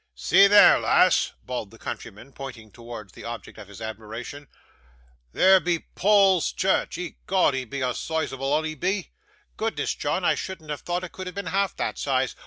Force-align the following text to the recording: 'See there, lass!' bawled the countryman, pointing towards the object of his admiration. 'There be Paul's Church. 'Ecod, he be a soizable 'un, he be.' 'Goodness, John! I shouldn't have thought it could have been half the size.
'See 0.15 0.47
there, 0.47 0.79
lass!' 0.79 1.33
bawled 1.45 1.69
the 1.69 1.77
countryman, 1.77 2.31
pointing 2.33 2.71
towards 2.71 3.13
the 3.13 3.23
object 3.23 3.59
of 3.59 3.67
his 3.67 3.79
admiration. 3.79 4.47
'There 5.31 5.59
be 5.59 5.77
Paul's 5.93 6.51
Church. 6.51 6.97
'Ecod, 6.97 7.53
he 7.53 7.65
be 7.65 7.81
a 7.81 7.93
soizable 7.93 8.51
'un, 8.57 8.63
he 8.63 8.73
be.' 8.73 9.11
'Goodness, 9.57 9.93
John! 9.93 10.25
I 10.25 10.33
shouldn't 10.33 10.71
have 10.71 10.81
thought 10.81 11.03
it 11.03 11.11
could 11.11 11.27
have 11.27 11.35
been 11.35 11.45
half 11.53 11.75
the 11.75 11.93
size. 11.95 12.35